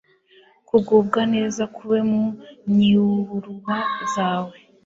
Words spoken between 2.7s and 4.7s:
nyiuruba zawe!»